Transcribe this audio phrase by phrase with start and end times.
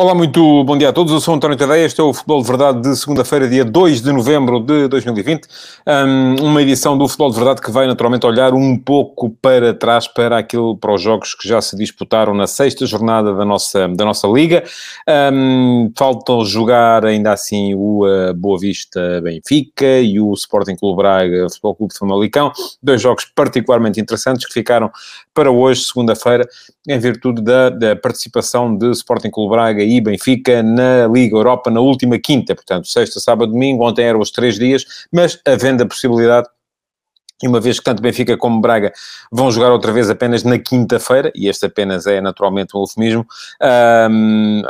[0.00, 1.12] Olá, muito bom dia a todos.
[1.12, 1.84] Eu sou António Tadeia.
[1.84, 5.48] Este é o Futebol de Verdade de segunda-feira, dia 2 de novembro de 2020.
[5.84, 10.06] Um, uma edição do Futebol de Verdade que vai naturalmente olhar um pouco para trás
[10.06, 14.04] para aquilo, para os jogos que já se disputaram na sexta jornada da nossa, da
[14.04, 14.62] nossa Liga.
[15.32, 21.48] Um, faltam jogar ainda assim o uh, Boa Vista Benfica e o Sporting Clube Braga
[21.50, 22.52] Futebol Clube de Famalicão.
[22.80, 24.92] Dois jogos particularmente interessantes que ficaram
[25.34, 26.48] para hoje, segunda-feira,
[26.88, 31.80] em virtude da, da participação de Sporting Clube Braga e Benfica na Liga Europa na
[31.80, 36.48] última quinta, portanto, sexta, sábado, domingo, ontem eram os três dias, mas havendo a possibilidade
[37.42, 38.92] e uma vez que tanto Benfica como Braga
[39.30, 43.26] vão jogar outra vez apenas na quinta-feira, e este apenas é naturalmente um eufemismo,
[44.10, 44.62] um,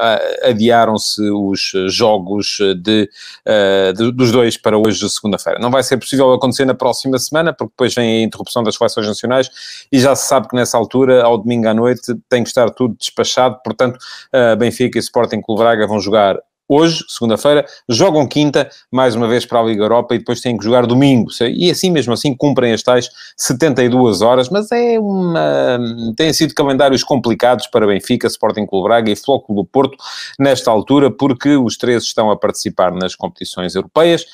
[0.42, 3.08] adiaram-se os jogos de,
[3.46, 5.58] uh, de, dos dois para hoje, segunda-feira.
[5.58, 9.06] Não vai ser possível acontecer na próxima semana, porque depois vem a interrupção das seleções
[9.06, 9.50] nacionais,
[9.90, 12.96] e já se sabe que nessa altura, ao domingo à noite, tem que estar tudo
[12.98, 13.98] despachado, portanto,
[14.34, 16.36] uh, Benfica e Sporting Clube Braga vão jogar
[16.68, 20.64] hoje, segunda-feira, jogam quinta, mais uma vez para a Liga Europa, e depois têm que
[20.64, 21.30] jogar domingo.
[21.40, 25.78] E assim, mesmo assim, cumprem as tais 72 horas, mas é uma...
[26.16, 29.96] têm sido calendários complicados para Benfica, Sporting Clube Braga e Flóculo do Porto,
[30.38, 34.26] nesta altura, porque os três estão a participar nas competições europeias,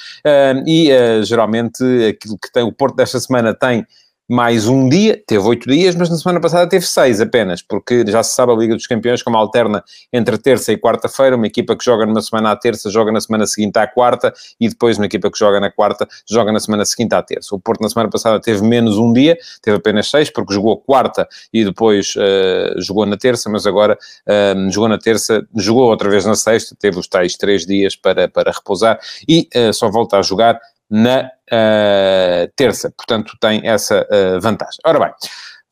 [0.66, 3.86] e eh, geralmente aquilo que tem, o Porto desta semana tem
[4.28, 8.22] mais um dia, teve oito dias, mas na semana passada teve seis apenas, porque já
[8.22, 11.84] se sabe a Liga dos Campeões como alterna entre terça e quarta-feira, uma equipa que
[11.84, 15.30] joga numa semana à terça, joga na semana seguinte à quarta, e depois uma equipa
[15.30, 17.54] que joga na quarta, joga na semana seguinte à terça.
[17.54, 21.28] O Porto na semana passada teve menos um dia, teve apenas seis, porque jogou quarta
[21.52, 26.24] e depois uh, jogou na terça, mas agora uh, jogou na terça, jogou outra vez
[26.24, 30.22] na sexta, teve os tais três dias para, para repousar, e uh, só volta a
[30.22, 30.58] jogar
[30.94, 32.88] na uh, terça.
[32.96, 34.78] Portanto, tem essa uh, vantagem.
[34.86, 35.10] Ora bem,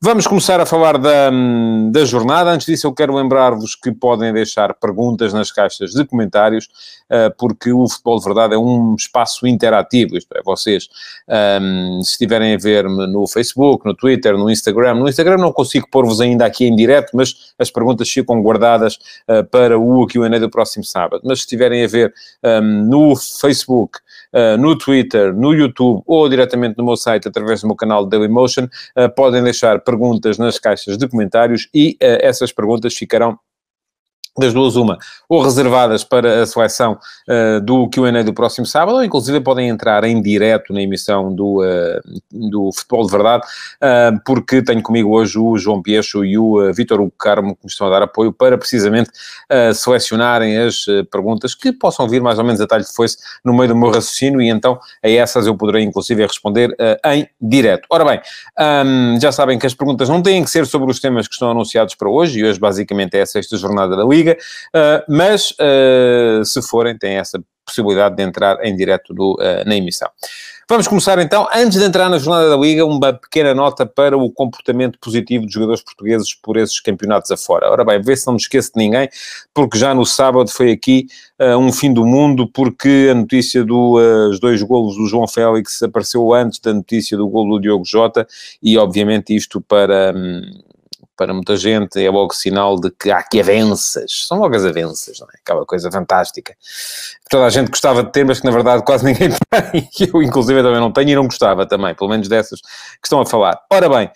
[0.01, 1.31] vamos começar a falar da,
[1.91, 2.51] da jornada.
[2.51, 6.65] Antes disso, eu quero lembrar-vos que podem deixar perguntas nas caixas de comentários,
[7.09, 10.17] uh, porque o Futebol de Verdade é um espaço interativo.
[10.17, 10.89] Isto é, vocês,
[11.61, 15.87] um, se estiverem a ver-me no Facebook, no Twitter, no Instagram, no Instagram não consigo
[15.89, 18.99] pôr-vos ainda aqui em direto, mas as perguntas ficam guardadas
[19.51, 21.21] para o Q&A do próximo sábado.
[21.23, 22.13] Mas se estiverem a ver
[22.43, 23.99] um, no Facebook,
[24.33, 28.65] uh, no Twitter, no YouTube ou diretamente no meu site através do meu canal Dailymotion,
[28.65, 33.37] uh, podem deixar perguntas nas caixas de comentários e uh, essas perguntas ficarão
[34.37, 34.97] das duas uma,
[35.29, 40.03] ou reservadas para a seleção uh, do Q&A do próximo sábado, ou inclusive podem entrar
[40.03, 42.01] em direto na emissão do, uh,
[42.31, 46.73] do Futebol de Verdade, uh, porque tenho comigo hoje o João Piecho e o uh,
[46.73, 49.09] Vítor Hugo Carmo, que me estão a dar apoio para precisamente
[49.75, 53.69] selecionarem as perguntas que possam vir mais ou menos a talho de foice no meio
[53.69, 57.85] do meu raciocínio, e então a essas eu poderei inclusive responder em direto.
[57.89, 58.21] Ora bem,
[58.85, 61.51] um, já sabem que as perguntas não têm que ser sobre os temas que estão
[61.51, 64.37] anunciados para hoje, e hoje basicamente é a sexta jornada da Liga, Liga,
[64.75, 69.75] uh, mas uh, se forem, têm essa possibilidade de entrar em direto do, uh, na
[69.75, 70.09] emissão.
[70.69, 74.31] Vamos começar então, antes de entrar na jornada da Liga, uma pequena nota para o
[74.31, 77.69] comportamento positivo dos jogadores portugueses por esses campeonatos afora.
[77.69, 79.09] Ora bem, vê se não me esqueço de ninguém,
[79.53, 81.07] porque já no sábado foi aqui
[81.39, 85.83] uh, um fim do mundo, porque a notícia dos uh, dois golos do João Félix
[85.83, 88.25] apareceu antes da notícia do golo do Diogo Jota,
[88.61, 90.13] e obviamente isto para...
[90.15, 90.72] Um,
[91.23, 94.25] para muita gente é logo sinal de que há aqui avanças.
[94.27, 95.37] São logo as avanças, não é?
[95.41, 96.53] Aquela coisa fantástica.
[97.29, 99.89] Toda a gente gostava de ter, mas que na verdade quase ninguém tem.
[100.13, 103.25] Eu, inclusive, também não tenho e não gostava também, pelo menos dessas que estão a
[103.25, 103.57] falar.
[103.71, 104.11] Ora bem,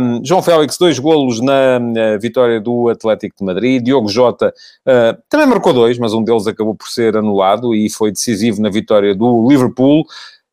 [0.00, 3.82] um, João Félix, dois golos na, na, vitória do Atlético de Madrid.
[3.82, 4.52] Diogo Jota
[4.86, 8.70] uh, também marcou dois, mas um deles acabou por ser anulado e foi decisivo na
[8.70, 10.04] vitória do Liverpool.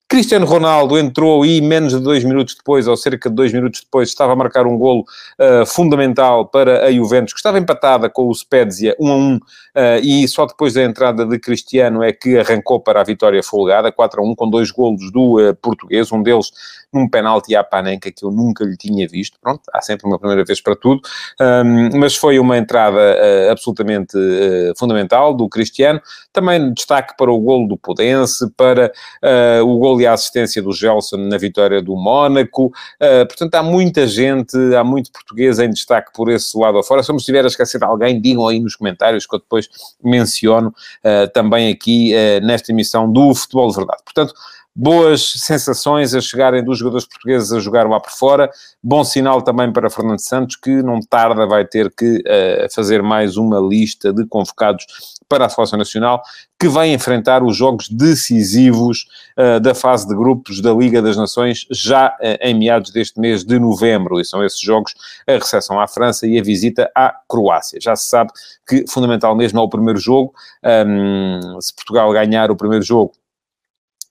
[0.10, 4.08] Cristiano Ronaldo entrou e menos de dois minutos depois, ou cerca de dois minutos depois,
[4.08, 8.34] estava a marcar um golo uh, fundamental para a Juventus, que estava empatada com o
[8.34, 9.40] Spezia 1 a 1, uh,
[10.02, 14.22] e só depois da entrada de Cristiano é que arrancou para a vitória folgada, 4
[14.22, 16.52] a 1, com dois golos do uh, português, um deles
[16.94, 19.38] num penalti à Panenka que eu nunca lhe tinha visto.
[19.42, 21.02] Pronto, há sempre uma primeira vez para tudo,
[21.40, 22.98] um, mas foi uma entrada
[23.52, 24.18] absolutamente
[24.78, 26.02] fundamental do Cristiano.
[26.32, 28.92] Também destaque para o golo do Pudense, para
[29.64, 32.68] o golo e a assistência do Gelson na vitória do Mónaco.
[32.68, 37.04] Uh, portanto, há muita gente, há muito português em destaque por esse lado afora.
[37.04, 39.70] Se eu me estiver a esquecer de alguém, digam aí nos comentários que eu depois
[40.04, 44.02] menciono uh, também aqui uh, nesta emissão do Futebol de Verdade.
[44.04, 44.34] Portanto,
[44.80, 48.48] boas sensações a chegarem dos jogadores portugueses a jogar lá por fora.
[48.84, 53.38] Bom sinal também para Fernando Santos, que não tarda vai ter que uh, fazer mais
[53.38, 54.86] uma lista de convocados
[55.28, 56.22] para a Seleção Nacional,
[56.60, 61.66] que vai enfrentar os jogos decisivos uh, da fase de grupos da Liga das Nações,
[61.72, 64.20] já uh, em meados deste mês de novembro.
[64.20, 64.94] E são esses jogos
[65.28, 67.80] a recepção à França e a visita à Croácia.
[67.82, 68.30] Já se sabe
[68.68, 70.36] que, fundamental mesmo, é o primeiro jogo.
[70.64, 73.14] Um, se Portugal ganhar o primeiro jogo,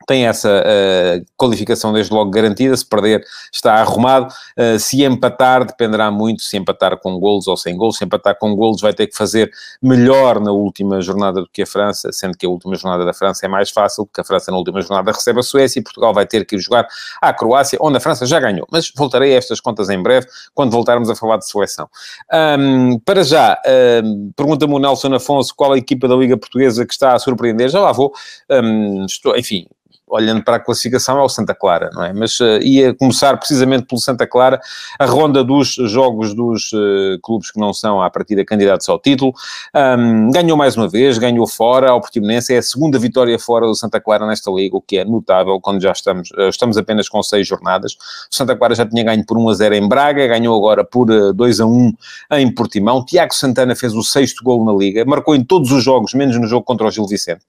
[0.06, 6.10] tem essa uh, qualificação desde logo garantida, se perder está arrumado, uh, se empatar dependerá
[6.10, 9.16] muito, se empatar com golos ou sem golos, se empatar com golos vai ter que
[9.16, 9.50] fazer
[9.82, 13.46] melhor na última jornada do que a França, sendo que a última jornada da França
[13.46, 16.26] é mais fácil, porque a França na última jornada recebe a Suécia e Portugal vai
[16.26, 16.86] ter que ir jogar
[17.20, 20.70] à Croácia, onde a França já ganhou, mas voltarei a estas contas em breve, quando
[20.70, 21.88] voltarmos a falar de seleção.
[22.32, 23.58] Um, para já,
[24.04, 27.68] um, pergunta-me o Nelson Afonso qual a equipa da Liga Portuguesa que está a surpreender,
[27.68, 28.12] já lá vou,
[28.50, 29.66] um, estou, enfim,
[30.08, 32.12] olhando para a classificação, é o Santa Clara, não é?
[32.12, 34.60] Mas uh, ia começar precisamente pelo Santa Clara,
[34.98, 39.34] a ronda dos jogos dos uh, clubes que não são, à partida, candidatos ao título.
[39.74, 43.74] Um, ganhou mais uma vez, ganhou fora ao Portimonense, é a segunda vitória fora do
[43.74, 47.20] Santa Clara nesta liga, o que é notável quando já estamos, uh, estamos apenas com
[47.22, 47.94] seis jornadas.
[48.30, 51.10] O Santa Clara já tinha ganho por 1 a 0 em Braga, ganhou agora por
[51.10, 51.92] uh, 2 a 1
[52.32, 53.04] em Portimão.
[53.04, 56.46] Tiago Santana fez o sexto gol na liga, marcou em todos os jogos, menos no
[56.46, 57.40] jogo contra o Gil Vicente.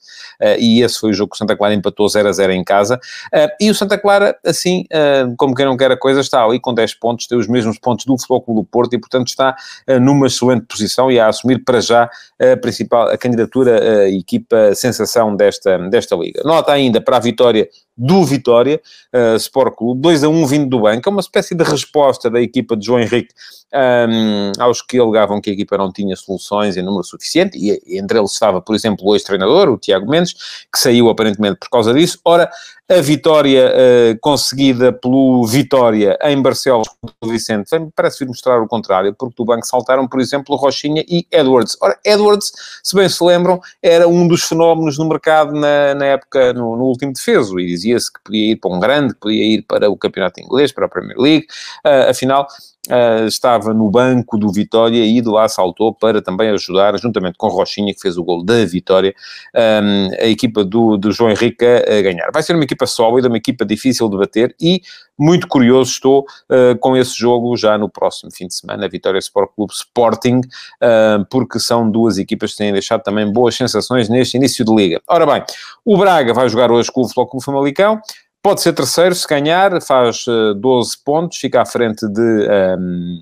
[0.60, 3.00] e esse foi o jogo que o Santa Clara empatou 0 a 0 em casa.
[3.34, 6.60] Uh, e o Santa Clara, assim, uh, como quem não quer a coisa, está ali
[6.60, 9.56] com 10 pontos, tem os mesmos pontos do Futebol Clube do Porto e, portanto, está
[9.90, 12.10] uh, numa excelente posição e a assumir para já
[12.40, 16.42] a principal, a candidatura, a equipa sensação desta, desta liga.
[16.44, 17.68] Nota ainda para a vitória
[17.98, 18.80] do Vitória
[19.14, 22.40] uh, Sport Clube, 2 a 1 vindo do banco, é uma espécie de resposta da
[22.40, 23.34] equipa de João Henrique
[23.74, 28.00] um, aos que alegavam que a equipa não tinha soluções em número suficiente, e, e
[28.00, 30.34] entre eles estava, por exemplo, o ex-treinador, o Tiago Mendes,
[30.72, 32.20] que saiu aparentemente por causa disso.
[32.24, 32.50] Ora,
[32.90, 36.88] a vitória uh, conseguida pelo Vitória em Barcelos
[37.22, 41.28] o Vicente parece vir mostrar o contrário, porque do banco saltaram, por exemplo, Rochinha e
[41.32, 41.78] Edwards.
[41.82, 42.52] Ora, Edwards,
[42.84, 46.86] se bem se lembram, era um dos fenómenos no mercado na, na época, no, no
[46.86, 49.98] último defeso, e dizia-se que podia ir para um grande, que podia ir para o
[49.98, 51.48] campeonato inglês, para a Premier League.
[51.86, 52.48] Uh, afinal,
[52.88, 57.48] Uh, estava no banco do Vitória e de lá saltou para também ajudar, juntamente com
[57.48, 59.14] Rochinha, que fez o gol da Vitória,
[59.54, 62.30] um, a equipa do, do João Henrique a, a, ganhar.
[62.32, 64.82] Vai ser uma equipa sólida, uma equipa difícil de bater e
[65.18, 69.52] muito curioso estou uh, com esse jogo já no próximo fim de semana, Vitória Sport
[69.56, 74.64] Clube Sporting, uh, porque são duas equipas que têm deixado também boas sensações neste início
[74.64, 75.02] de liga.
[75.08, 75.44] Ora bem,
[75.84, 78.00] o Braga vai jogar hoje com o Flóculo Famalicão,
[78.48, 80.24] Pode ser terceiro se ganhar, faz
[80.56, 83.22] 12 eh, pontos, fica à frente de, um, ehm,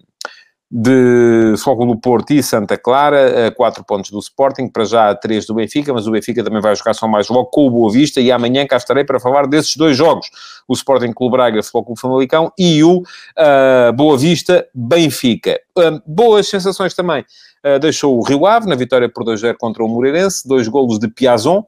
[0.69, 5.55] de Fogo do Porto e Santa Clara, 4 pontos do Sporting, para já 3 do
[5.55, 8.31] Benfica, mas o Benfica também vai jogar só mais logo com o Boa Vista e
[8.31, 10.29] amanhã cá estarei para falar desses dois jogos,
[10.67, 15.59] o Sporting Clube Braga, Fogo Famalicão e o uh, Boa Vista Benfica.
[15.75, 17.25] Uh, boas sensações também.
[17.65, 21.07] Uh, deixou o Rio Ave na vitória por 2-0 contra o Moreirense, dois golos de
[21.07, 21.65] Piazon,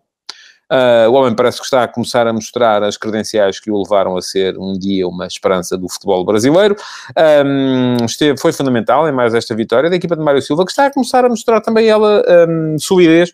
[0.72, 4.18] Uh, o homem parece que está a começar a mostrar as credenciais que o levaram
[4.18, 6.76] a ser um dia uma esperança do futebol brasileiro.
[7.46, 10.88] Um, esteve, foi fundamental em mais esta vitória da equipa de Mário Silva, que está
[10.88, 13.34] a começar a mostrar também ela um, solidez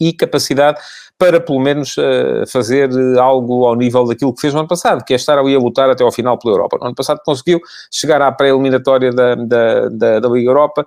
[0.00, 0.78] e capacidade
[1.18, 2.88] para pelo menos uh, fazer
[3.18, 5.90] algo ao nível daquilo que fez no ano passado, que é estar ali a lutar
[5.90, 6.78] até ao final pela Europa.
[6.80, 7.60] No ano passado conseguiu
[7.90, 10.86] chegar à pré-eliminatória da, da, da, da, Liga Europa,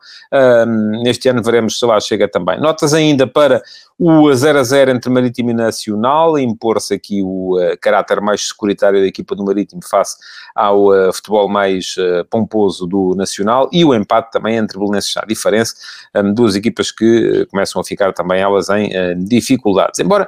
[0.65, 2.61] um, neste ano veremos se lá chega também.
[2.61, 3.61] Notas ainda para
[4.03, 8.99] o 0 a 0 entre Marítimo e Nacional, impor-se aqui o uh, caráter mais securitário
[8.99, 10.17] da equipa do Marítimo face
[10.55, 15.27] ao uh, futebol mais uh, pomposo do Nacional e o empate também entre Belenenses e
[15.27, 15.75] Diferença,
[16.15, 18.89] um, duas equipas que começam a ficar também elas em
[19.23, 19.99] dificuldades.
[19.99, 20.27] Embora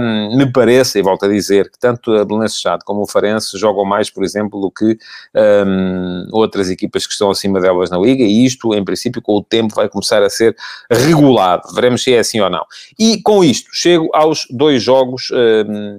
[0.00, 3.84] um, me pareça, e volto a dizer, que tanto a Belenenses como o Farense jogam
[3.84, 4.96] mais, por exemplo, do que
[5.66, 9.42] um, outras equipas que estão acima delas na Liga, e isto, em princípio, com o
[9.42, 10.54] tempo vai começar a ser
[10.88, 11.74] regulado.
[11.74, 12.64] Veremos se é assim ou não.
[13.00, 15.98] E com isto, chego aos dois jogos um,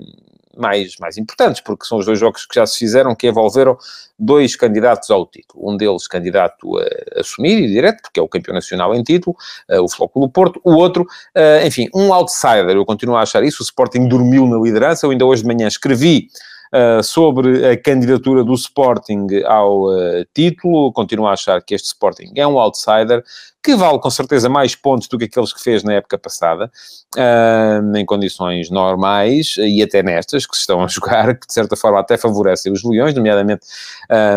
[0.56, 3.76] mais, mais importantes, porque são os dois jogos que já se fizeram, que envolveram
[4.20, 5.68] dois candidatos ao título.
[5.68, 9.36] Um deles candidato a assumir e direto, porque é o campeão nacional em título,
[9.68, 10.62] uh, o Flóculo Porto.
[10.64, 11.02] O outro,
[11.36, 12.76] uh, enfim, um outsider.
[12.76, 13.64] Eu continuo a achar isso.
[13.64, 15.08] O Sporting dormiu na liderança.
[15.08, 16.28] Eu ainda hoje de manhã escrevi
[16.74, 20.94] Uh, sobre a candidatura do Sporting ao uh, título.
[20.94, 23.22] Continuo a achar que este Sporting é um outsider,
[23.64, 26.72] que vale com certeza mais pontos do que aqueles que fez na época passada,
[27.16, 31.76] uh, em condições normais e até nestas que se estão a jogar, que de certa
[31.76, 33.66] forma até favorecem os Leões, nomeadamente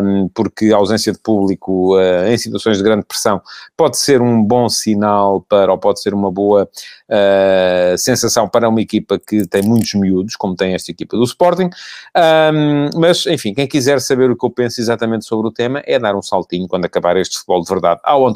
[0.02, 3.40] um, porque a ausência de público uh, em situações de grande pressão
[3.76, 6.68] pode ser um bom sinal para, ou pode ser uma boa
[7.08, 11.70] uh, sensação para uma equipa que tem muitos miúdos, como tem esta equipa do Sporting.
[12.16, 15.98] Um, mas, enfim, quem quiser saber o que eu penso exatamente sobre o tema é
[15.98, 18.26] dar um saltinho quando acabar este futebol de verdade ao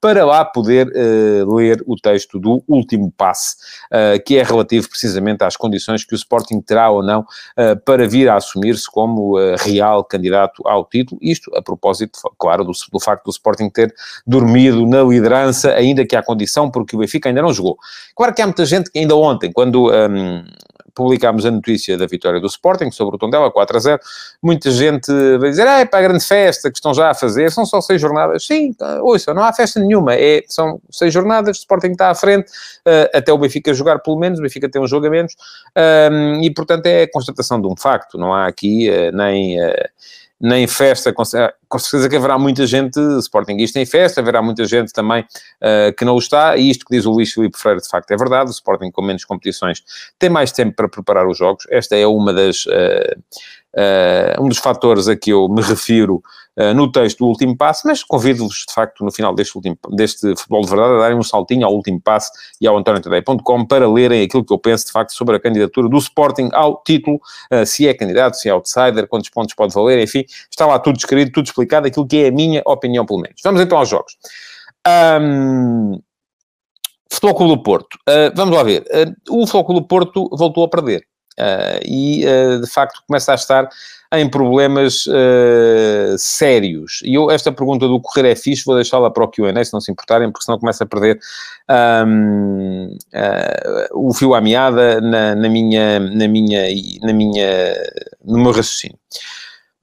[0.00, 3.56] para lá poder uh, ler o texto do último passe,
[3.90, 8.06] uh, que é relativo precisamente às condições que o Sporting terá ou não uh, para
[8.06, 11.18] vir a assumir-se como real candidato ao título.
[11.22, 13.94] Isto a propósito, claro, do, do facto do Sporting ter
[14.26, 17.76] dormido na liderança, ainda que à condição, porque o Benfica ainda não jogou.
[18.14, 20.44] Claro que há muita gente que ainda ontem, quando um,
[20.94, 24.00] publicámos a notícia da vitória do Sporting sobre o Tondela 4 a 0,
[24.42, 27.64] muita gente vai dizer, é para a grande festa que estão já a fazer, são
[27.64, 28.44] só seis jornadas.
[28.44, 32.50] Sim, ouça, não há festa nenhuma, é, são seis jornadas, o Sporting está à frente,
[32.50, 35.34] uh, até o Benfica jogar pelo menos, o Benfica tem um jogo a menos,
[36.10, 39.60] um, e portanto é a constatação de um facto, não há aqui uh, nem...
[39.60, 39.72] Uh,
[40.42, 41.12] nem festa,
[41.72, 46.04] com, certeza que haverá muita gente Sportingista em festa, haverá muita gente também uh, que
[46.04, 48.50] não o está, e isto que diz o Luís Filipe Freire de facto é verdade,
[48.50, 49.82] o Sporting com menos competições
[50.18, 52.66] tem mais tempo para preparar os jogos, esta é uma das...
[52.66, 53.18] Uh,
[53.74, 56.22] uh, um dos fatores a que eu me refiro
[56.76, 60.60] no texto do último passo, mas convido-vos, de facto, no final deste, último, deste futebol
[60.60, 64.44] de verdade, a darem um saltinho ao último passo e ao antoniotadeia.com para lerem aquilo
[64.44, 67.18] que eu penso, de facto, sobre a candidatura do Sporting ao título,
[67.64, 71.32] se é candidato, se é outsider, quantos pontos pode valer, enfim, está lá tudo escrito,
[71.32, 73.40] tudo explicado, aquilo que é a minha opinião, pelo menos.
[73.42, 74.16] Vamos então aos jogos.
[74.86, 76.00] Um...
[77.12, 77.94] Futebol Clube do Porto.
[78.08, 78.82] Uh, vamos lá ver.
[78.90, 81.04] Uh, o Futebol Clube do Porto voltou a perder.
[81.38, 82.24] Uh, e,
[82.60, 83.68] de facto, começa a estar
[84.14, 85.06] em problemas
[86.18, 87.00] sérios.
[87.02, 89.80] E eu, esta pergunta do correr é fixe, vou deixá-la para o Q&A, se não
[89.80, 91.18] se importarem, porque senão começa a perder
[92.06, 92.94] um,
[93.94, 96.62] o fio à meada na, na, minha, na minha,
[97.00, 97.74] na minha,
[98.22, 98.98] no meu raciocínio.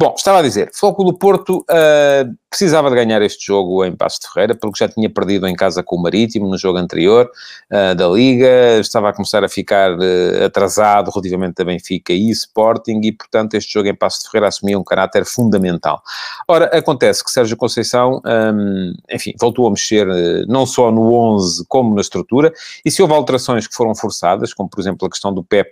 [0.02, 4.22] Bom, estava a dizer, Foco do Porto uh, precisava de ganhar este jogo em Passo
[4.22, 7.30] de Ferreira, porque já tinha perdido em casa com o Marítimo no jogo anterior
[7.72, 13.02] uh, da Liga, estava a começar a ficar uh, atrasado relativamente a Benfica e Sporting,
[13.04, 16.02] e portanto este jogo em Passo de Ferreira assumia um caráter fundamental.
[16.48, 20.08] Ora, acontece que Sérgio Conceição, um, enfim, voltou a mexer
[20.48, 22.52] não só no 11 como na estrutura,
[22.84, 25.72] e se houve alterações que foram forçadas, como por exemplo a questão do PEP,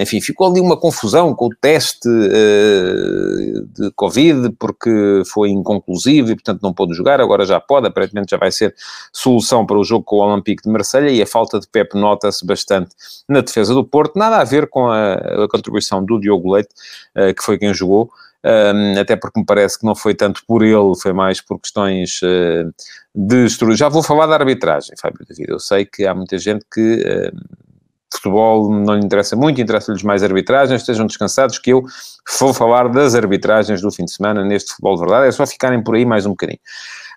[0.00, 5.89] enfim, ficou ali uma confusão com o teste de Covid, porque foi inconclusivo
[6.28, 7.20] e, portanto, não pôde jogar.
[7.20, 8.74] Agora já pode, aparentemente já vai ser
[9.12, 12.44] solução para o jogo com o Olympique de Marselha e a falta de Pep nota-se
[12.44, 12.90] bastante
[13.28, 14.18] na defesa do Porto.
[14.18, 16.70] Nada a ver com a, a contribuição do Diogo Leite,
[17.16, 18.10] uh, que foi quem jogou.
[18.42, 22.20] Um, até porque me parece que não foi tanto por ele, foi mais por questões
[22.22, 22.72] uh,
[23.14, 23.76] de estrutura.
[23.76, 25.50] Já vou falar da arbitragem, Fábio David.
[25.50, 27.59] Eu sei que há muita gente que uh,
[28.12, 31.82] futebol não lhe interessa muito, interessa-lhes mais arbitragens, estejam descansados que eu
[32.38, 35.82] vou falar das arbitragens do fim de semana neste futebol de verdade, é só ficarem
[35.82, 36.58] por aí mais um bocadinho.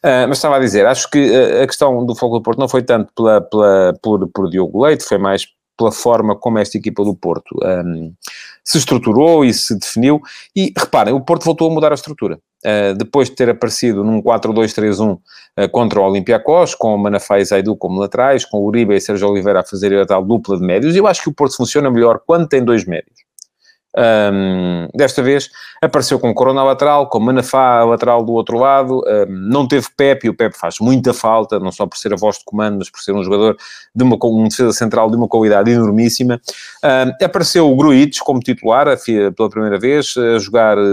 [0.03, 2.67] Uh, mas estava a dizer, acho que uh, a questão do Foco do Porto não
[2.67, 5.47] foi tanto pela, pela, por, por Diogo Leite, foi mais
[5.77, 8.13] pela forma como esta equipa do Porto um,
[8.63, 10.21] se estruturou e se definiu.
[10.55, 12.39] E reparem, o Porto voltou a mudar a estrutura.
[12.65, 17.45] Uh, depois de ter aparecido num 4-2-3-1 uh, contra o Olympiacos, com o Manafá e
[17.45, 20.65] Zaidu como laterais, com o Uribe e Sérgio Oliveira a fazer a tal dupla de
[20.65, 23.22] médios, eu acho que o Porto funciona melhor quando tem dois médios.
[23.95, 25.49] Um, desta vez
[25.81, 30.29] apareceu com Corona lateral, com Manafá lateral do outro lado, um, não teve Pepe, e
[30.29, 32.99] o Pepe faz muita falta, não só por ser a voz de comando, mas por
[33.01, 33.55] ser um jogador
[33.93, 36.41] de uma um defesa central de uma qualidade enormíssima.
[36.83, 38.87] Um, apareceu o Gruites como titular,
[39.35, 40.83] pela primeira vez, a jogar uh,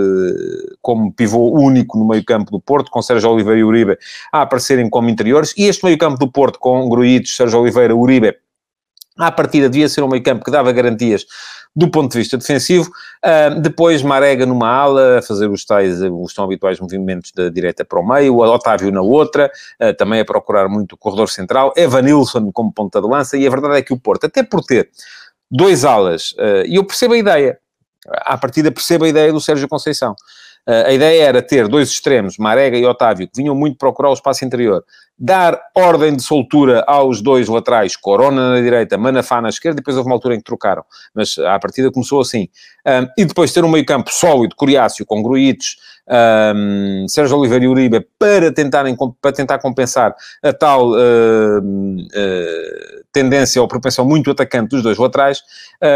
[0.82, 3.96] como pivô único no meio campo do Porto, com Sérgio Oliveira e Uribe
[4.32, 8.34] a aparecerem como interiores, e este meio campo do Porto com Gruites, Sérgio Oliveira, Uribe,
[9.26, 11.26] à partida devia ser um meio campo que dava garantias
[11.74, 12.90] do ponto de vista defensivo.
[13.24, 17.84] Uh, depois Marega numa ala, a fazer os tais, os tão habituais movimentos da direita
[17.84, 19.50] para o meio, Otávio na outra,
[19.80, 23.50] uh, também a procurar muito o corredor central, Evanilson como ponta de lança, e a
[23.50, 24.90] verdade é que o Porto, até por ter
[25.50, 27.58] dois alas, uh, e eu percebo a ideia,
[28.08, 30.14] à partida percebo a ideia do Sérgio Conceição,
[30.66, 34.44] a ideia era ter dois extremos, Marega e Otávio, que vinham muito procurar o espaço
[34.44, 34.84] interior,
[35.20, 40.08] dar ordem de soltura aos dois laterais, Corona na direita, Manafá na esquerda, depois houve
[40.08, 40.82] uma altura em que trocaram,
[41.14, 42.48] mas à partida começou assim.
[42.86, 45.76] Um, e depois ter um meio campo sólido, Coriácio, com Gruites,
[46.10, 53.60] um, Sérgio Oliveira e Uribe, para, tentarem, para tentar compensar a tal uh, uh, tendência
[53.60, 55.42] ou propensão muito atacante dos dois laterais,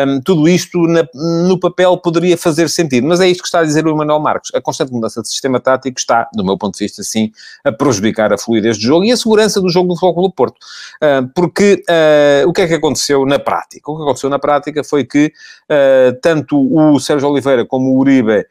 [0.06, 1.06] um, tudo isto na,
[1.48, 3.06] no papel poderia fazer sentido.
[3.06, 4.50] Mas é isto que está a dizer o Emanuel Marcos.
[4.54, 7.32] A constante mudança de sistema tático está, do meu ponto de vista, sim,
[7.64, 9.04] a prejudicar a fluidez do jogo.
[9.14, 10.56] A segurança do jogo do Futebol do Porto.
[11.02, 13.90] Uh, porque uh, o que é que aconteceu na prática?
[13.90, 15.32] O que aconteceu na prática foi que
[16.20, 18.44] tanto o Sérgio Oliveira como o Uribe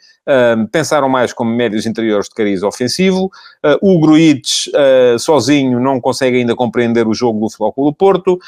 [0.72, 3.30] Pensaram mais como médios interiores de cariz ofensivo.
[3.64, 8.40] Uh, o Gruites, uh, sozinho, não consegue ainda compreender o jogo do Futebol do Porto.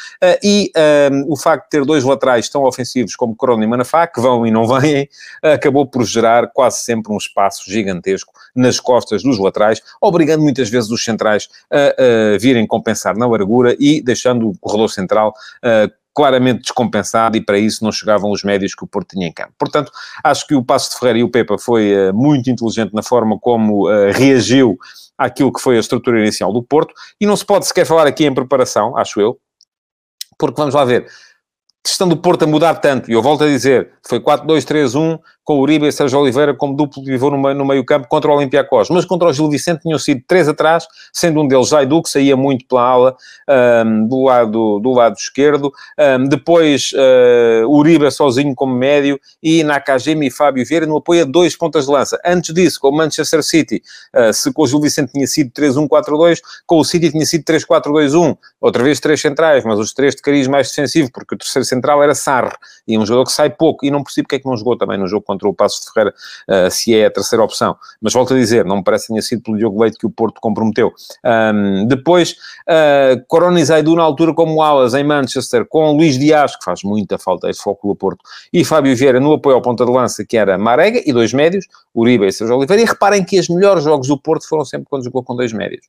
[0.43, 0.71] e
[1.27, 4.51] o facto de ter dois laterais tão ofensivos como Corona e Manafá, que vão e
[4.51, 5.09] não vêm,
[5.41, 10.89] acabou por gerar quase sempre um espaço gigantesco nas costas dos laterais, obrigando muitas vezes
[10.89, 15.33] os centrais a, a virem compensar na largura e deixando o corredor central
[16.15, 19.51] claramente descompensado e para isso não chegavam os médios que o Porto tinha em campo.
[19.59, 19.91] Portanto,
[20.23, 23.37] acho que o Passo de Ferreira e o Pepa foi uh, muito inteligente na forma
[23.37, 24.77] como uh, reagiu
[25.17, 28.25] àquilo que foi a estrutura inicial do Porto e não se pode sequer falar aqui
[28.25, 29.37] em preparação, acho eu,
[30.39, 31.05] porque vamos lá ver,
[31.83, 35.61] questão do Porto a mudar tanto, e eu volto a dizer, foi 4-2-3-1, com o
[35.61, 38.89] Uribe e Sérgio Oliveira como duplo pivô no, no meio campo contra o Olympiacos.
[38.89, 42.35] Mas contra o Gil Vicente tinham sido três atrás, sendo um deles Zaidu, que saía
[42.35, 43.15] muito pela ala
[43.85, 45.71] um, do, lado, do lado esquerdo.
[45.97, 51.25] Um, depois uh, Uribe sozinho como médio e Nakajima e Fábio Vieira no apoio a
[51.25, 52.19] dois pontas de lança.
[52.25, 53.81] Antes disso, com o Manchester City,
[54.15, 58.35] uh, se com o Gil Vicente tinha sido 3-1-4-2, com o City tinha sido 3-4-2-1.
[58.59, 62.01] Outra vez três centrais, mas os três de cariz mais defensivo, porque o terceiro central
[62.01, 62.51] era Sarre,
[62.87, 64.97] e um jogador que sai pouco, e não percebo porque é que não jogou também
[64.97, 66.15] no jogo contra o Passo de Ferreira,
[66.49, 67.75] uh, se é a terceira opção.
[68.01, 70.09] Mas volto a dizer, não me parece que tenha sido pelo Diogo Leite que o
[70.09, 70.93] Porto comprometeu.
[71.53, 72.35] Um, depois,
[72.67, 76.83] uh, Corona e Zaidu na altura como alas em Manchester, com Luís Dias, que faz
[76.83, 78.19] muita falta esse foco do Porto,
[78.53, 81.65] e Fábio Vieira no apoio ao ponta de lança, que era Marega, e dois médios,
[81.93, 82.81] Uribe e Sérgio Oliveira.
[82.81, 85.85] E reparem que os melhores jogos do Porto foram sempre quando jogou com dois médios.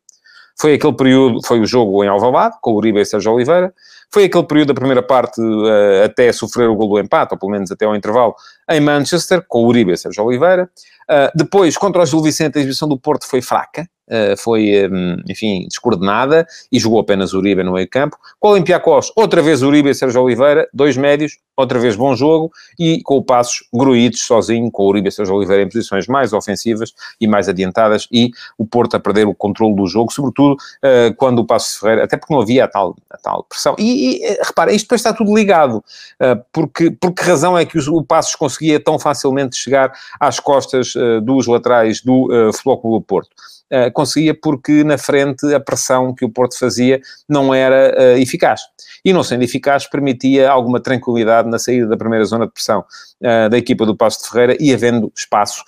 [0.58, 3.74] Foi aquele período, foi o jogo em Alvalade, com o Uribe e Sérgio Oliveira.
[4.12, 7.52] Foi aquele período da primeira parte uh, até sofrer o gol do empate, ou pelo
[7.52, 8.34] menos até ao intervalo,
[8.70, 10.70] em Manchester, com o Uribe e Sérgio Oliveira.
[11.08, 13.88] Uh, depois, contra o Gil Vicente, a exibição do Porto foi fraca.
[14.08, 18.16] Uh, foi, um, enfim, descoordenada e jogou apenas Uribe no meio campo.
[18.38, 22.52] Com o Olympiacos, outra vez Uribe e Sérgio Oliveira, dois médios, outra vez bom jogo,
[22.78, 26.32] e com o Passos gruídos sozinho, com o Uribe e Sérgio Oliveira em posições mais
[26.32, 31.12] ofensivas e mais adiantadas, e o Porto a perder o controle do jogo, sobretudo uh,
[31.16, 33.74] quando o Passos Ferreira, até porque não havia a tal, a tal pressão.
[33.76, 37.78] E, e repara, isto depois está tudo ligado, uh, porque, por que razão é que
[37.78, 43.30] o, o Passos conseguia tão facilmente chegar às costas dos laterais do uh, Flóculo Porto?
[43.72, 48.62] Uh, conseguia porque na frente a pressão que o Porto fazia não era uh, eficaz.
[49.04, 52.80] E não sendo eficaz, permitia alguma tranquilidade na saída da primeira zona de pressão
[53.20, 55.62] uh, da equipa do Passo de Ferreira e havendo espaço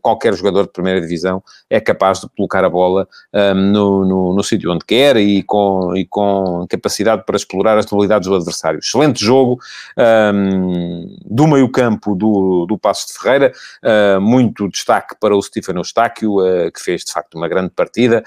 [0.00, 4.42] qualquer jogador de primeira divisão é capaz de colocar a bola um, no, no, no
[4.42, 8.78] sítio onde quer e com, e com capacidade para explorar as debilidades do adversário.
[8.78, 9.60] Excelente jogo
[10.34, 13.52] um, do meio campo do, do Passo de Ferreira,
[14.22, 16.36] muito destaque para o Stefano Eustáquio,
[16.74, 18.22] que fez de facto uma grande partida,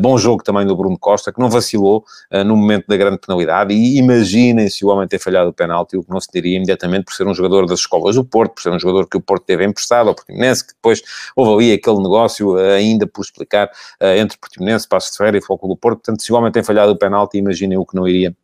[0.00, 2.04] bom jogo também do Bruno Costa, que não vacilou
[2.44, 6.02] no momento da grande penalidade e imaginem se o homem ter falhado o penalti, o
[6.02, 8.70] que não se diria imediatamente por ser um jogador das escolas do Porto, por ser
[8.70, 11.02] um jogador que o Porto teve emprestado ao Portimonense, que depois
[11.34, 13.70] houve ali aquele negócio eh, ainda por explicar
[14.18, 15.96] entre Portimonense, Passo de Ferreira e Foco do Porto.
[15.98, 18.34] Portanto, se o homem tem falhado o penalti, imaginem o que não iria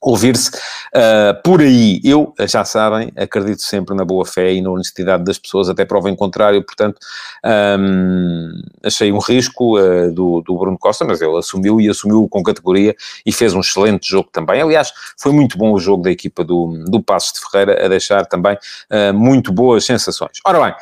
[0.00, 2.00] ouvir-se uh, por aí.
[2.04, 6.10] Eu, já sabem, acredito sempre na boa fé e na honestidade das pessoas, até prova
[6.10, 6.98] em contrário, portanto,
[7.78, 12.42] um, achei um risco uh, do, do Bruno Costa, mas ele assumiu e assumiu com
[12.42, 14.60] categoria e fez um excelente jogo também.
[14.60, 18.26] Aliás, foi muito bom o jogo da equipa do, do Passos de Ferreira, a deixar
[18.26, 20.38] também uh, muito boas sensações.
[20.44, 20.74] Ora bem,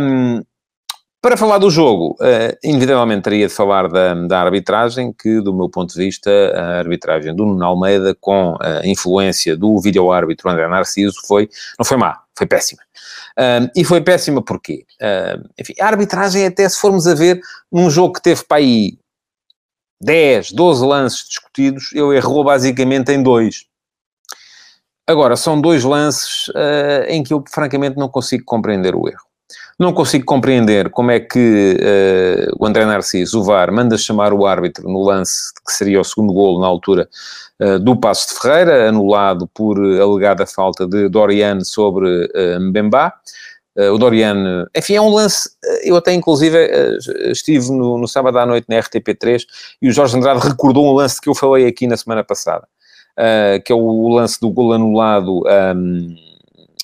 [0.00, 0.42] um,
[1.20, 5.68] para falar do jogo, uh, inevitavelmente teria de falar da, da, arbitragem, que, do meu
[5.68, 11.20] ponto de vista, a arbitragem do Nuno Almeida, com a influência do vídeo-árbitro André Narciso,
[11.26, 12.82] foi, não foi má, foi péssima.
[13.38, 14.84] Um, e foi péssima porquê?
[15.00, 18.98] Uh, enfim, a arbitragem, até se formos a ver, num jogo que teve para aí
[20.00, 23.66] 10, 12 lances discutidos, ele errou basicamente em dois.
[25.06, 29.27] Agora, são dois lances uh, em que eu, francamente, não consigo compreender o erro.
[29.78, 34.44] Não consigo compreender como é que uh, o André Narciso, o VAR, manda chamar o
[34.44, 37.08] árbitro no lance que seria o segundo golo na altura
[37.60, 43.12] uh, do Passo de Ferreira, anulado por alegada falta de Doriane sobre uh, Mbemba.
[43.76, 45.48] Uh, o Doriane, enfim, é um lance.
[45.84, 46.58] Eu até, inclusive,
[47.30, 49.44] estive no, no, sábado à noite na RTP3
[49.80, 52.66] e o Jorge Andrade recordou um lance que eu falei aqui na semana passada,
[53.64, 55.44] que é o lance do gol anulado.
[55.76, 56.27] Um,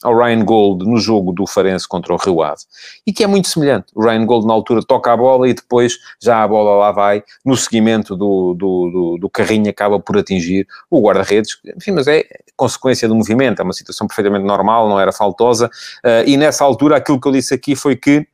[0.04, 2.60] ao Ryan Gold no jogo do Farense contra o Rio Ave.
[3.06, 3.86] E que é muito semelhante.
[3.94, 7.24] O Ryan Gold, na altura, toca a bola e depois já a bola lá vai,
[7.44, 11.58] no seguimento do, do, do, do carrinho, acaba por atingir o guarda-redes.
[11.76, 12.22] Enfim, mas é
[12.54, 15.70] consequência do movimento, é uma situação perfeitamente normal, não era faltosa.
[16.04, 18.26] Uh, e nessa altura, aquilo que eu disse aqui foi que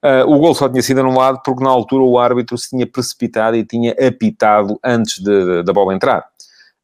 [0.00, 3.56] Uh, o gol só tinha sido anulado porque na altura o árbitro se tinha precipitado
[3.56, 5.20] e tinha apitado antes
[5.64, 6.24] da bola entrar.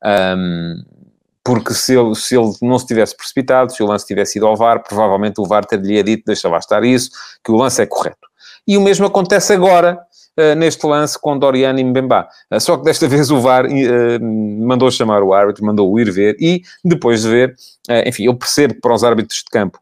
[0.05, 0.83] Um,
[1.45, 4.57] porque se ele, se ele não se tivesse precipitado, se o lance tivesse ido ao
[4.57, 7.11] VAR, provavelmente o VAR teria dito, deixa lá estar isso,
[7.45, 8.27] que o lance é correto.
[8.67, 10.01] E o mesmo acontece agora,
[10.41, 12.27] uh, neste lance com Doriano e Mbemba.
[12.51, 13.67] Uh, só que desta vez o VAR
[14.21, 17.55] mandou chamar o árbitro, mandou-o ir ver, e depois de ver,
[18.07, 19.79] enfim, eu percebo que para os árbitros de campo,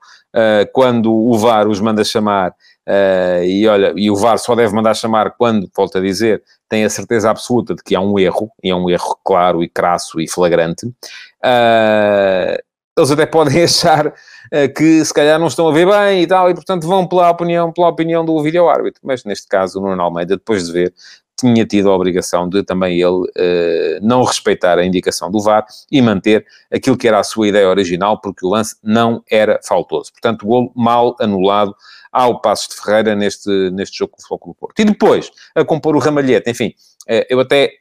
[0.72, 2.52] quando o VAR os manda chamar,
[2.88, 6.84] Uh, e olha, e o VAR só deve mandar chamar quando, volto a dizer, tem
[6.84, 10.20] a certeza absoluta de que há um erro, e é um erro claro e crasso
[10.20, 10.86] e flagrante.
[10.86, 12.58] Uh,
[12.96, 16.50] eles até podem achar uh, que se calhar não estão a ver bem e tal,
[16.50, 19.00] e portanto vão pela opinião, pela opinião do vídeo-árbitro.
[19.04, 20.94] Mas neste caso, o Nuno Almeida, depois de ver,
[21.38, 26.00] tinha tido a obrigação de também ele uh, não respeitar a indicação do VAR e
[26.00, 30.12] manter aquilo que era a sua ideia original, porque o lance não era faltoso.
[30.12, 31.74] Portanto, o golo mal anulado
[32.12, 34.78] ao Passos de Ferreira neste, neste jogo com o Futebol Porto.
[34.78, 36.74] E depois, a compor o Ramalhete, enfim,
[37.08, 37.72] eh, eu até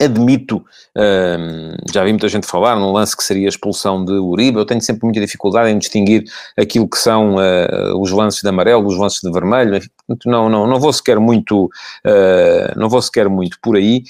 [0.00, 0.64] admito,
[0.96, 4.64] hum, já vi muita gente falar num lance que seria a expulsão de Uribe, eu
[4.64, 6.24] tenho sempre muita dificuldade em distinguir
[6.56, 9.80] aquilo que são uh, os lances de amarelo, os lances de vermelho,
[10.24, 14.04] não, não, não vou sequer muito, uh, não vou sequer muito por aí,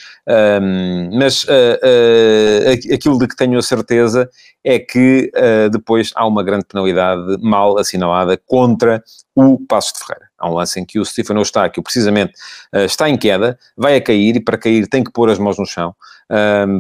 [0.61, 4.29] um, mas uh, aquilo de que tenho a certeza
[4.63, 5.33] é que
[5.73, 9.03] depois há uma grande penalidade mal assinalada contra
[9.35, 10.28] o Passos de Ferreira.
[10.39, 12.33] Há um lance em que o Stefano Eustáquio, precisamente,
[12.75, 15.59] uh, está em queda, vai a cair e para cair tem que pôr as mãos
[15.59, 15.95] no chão.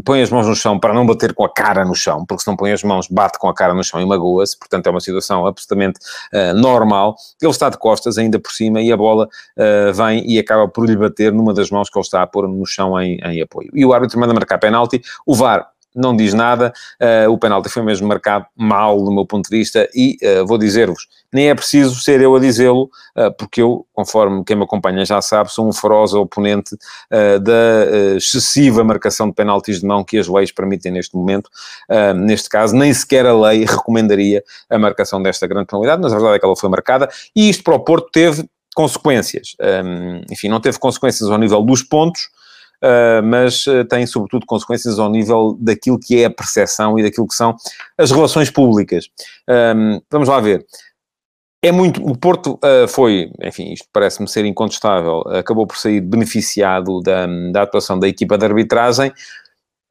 [0.05, 2.47] Põe as mãos no chão para não bater com a cara no chão, porque se
[2.47, 4.59] não põe as mãos, bate com a cara no chão e magoa-se.
[4.59, 5.99] Portanto, é uma situação absolutamente
[6.35, 7.17] uh, normal.
[7.41, 10.87] Ele está de costas ainda por cima e a bola uh, vem e acaba por
[10.87, 13.71] lhe bater numa das mãos que ele está a pôr no chão em, em apoio.
[13.73, 15.01] E o árbitro manda marcar penalti.
[15.25, 16.73] O VAR não diz nada.
[17.01, 20.59] Uh, o penalti foi mesmo marcado mal, do meu ponto de vista, e uh, vou
[20.59, 25.05] dizer-vos, nem é preciso ser eu a dizê-lo, uh, porque eu, conforme quem me acompanha
[25.05, 26.77] já sabe, sou um feroz oponente
[27.11, 31.51] da excessiva marcação de penaltis de mão que as leis permitem neste momento.
[32.17, 36.37] neste caso, nem sequer a lei recomendaria a marcação desta grande penalidade, mas a verdade
[36.37, 39.57] é que ela foi marcada, e isto para o Porto teve consequências.
[39.61, 42.29] Um, enfim, não teve consequências ao nível dos pontos,
[42.83, 47.27] uh, mas uh, tem sobretudo consequências ao nível daquilo que é a percepção e daquilo
[47.27, 47.57] que são
[47.97, 49.09] as relações públicas.
[49.49, 50.65] Um, vamos lá ver.
[51.63, 52.05] É muito.
[52.05, 57.63] O Porto uh, foi, enfim, isto parece-me ser incontestável, acabou por sair beneficiado da, da
[57.63, 59.13] atuação da equipa de arbitragem,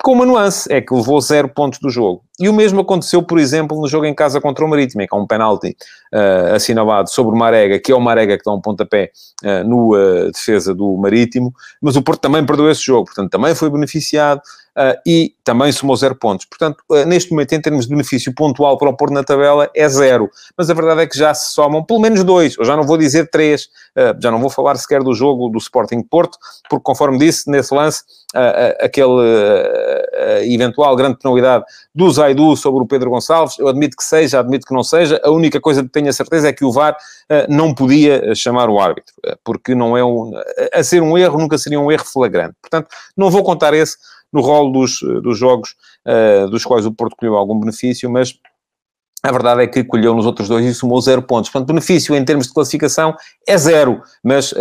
[0.04, 2.24] com uma nuance, é que levou zero pontos do jogo.
[2.40, 5.16] E o mesmo aconteceu, por exemplo, no jogo em casa contra o Marítimo, em que
[5.16, 5.76] há um penalti
[6.14, 9.12] uh, assinalado sobre o Marega, que é o Marega que dá um pontapé
[9.44, 13.56] uh, no uh, defesa do Marítimo, mas o Porto também perdeu esse jogo, portanto também
[13.56, 14.42] foi beneficiado
[15.08, 16.46] e também somou zero pontos.
[16.46, 20.30] Portanto, neste momento, em termos de benefício pontual para o Porto na tabela, é zero.
[20.56, 22.96] Mas a verdade é que já se somam pelo menos dois, ou já não vou
[22.96, 23.70] dizer três,
[24.22, 26.38] já não vou falar sequer do jogo do Sporting Porto,
[26.70, 28.04] porque conforme disse, nesse lance,
[28.80, 29.20] aquele
[30.44, 34.74] eventual grande penalidade do Zaidu sobre o Pedro Gonçalves, eu admito que seja, admito que
[34.74, 37.74] não seja, a única coisa que tenho a certeza é que o VAR uh, não
[37.74, 40.32] podia eh, chamar o árbitro, porque não é um,
[40.74, 42.56] a ser um erro, nunca seria um erro flagrante.
[42.62, 43.98] Portanto, não vou contar esse
[44.32, 45.76] no rol dos, dos jogos
[46.52, 48.34] dos quais o Porto colheu algum benefício, mas
[49.24, 51.50] a verdade é que colheu nos outros dois e somou zero pontos.
[51.50, 53.16] Portanto, benefício em termos de classificação
[53.48, 54.54] é zero, mas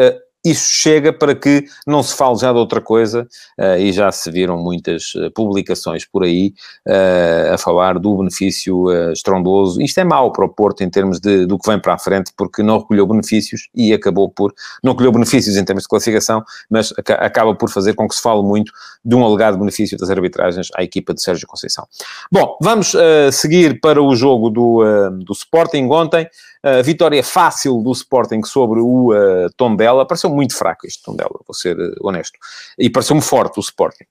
[0.50, 3.26] isso chega para que não se fale já de outra coisa,
[3.58, 6.54] uh, e já se viram muitas uh, publicações por aí
[6.86, 9.80] uh, a falar do benefício estrondoso.
[9.80, 12.32] Isto é mau para o Porto em termos de, do que vem para a frente,
[12.36, 14.54] porque não recolheu benefícios e acabou por.
[14.82, 18.42] Não recolheu benefícios em termos de classificação, mas acaba por fazer com que se fale
[18.42, 18.72] muito
[19.04, 21.86] de um alegado benefício das arbitragens à equipa de Sérgio Conceição.
[22.30, 22.94] Bom, vamos
[23.32, 24.82] seguir para o jogo do,
[25.24, 26.28] do Sporting ontem.
[26.66, 30.04] Uh, vitória fácil do Sporting sobre o uh, Tondela.
[30.04, 32.38] Pareceu muito fraco este Tondela, vou ser uh, honesto.
[32.78, 34.04] E pareceu-me forte o Sporting.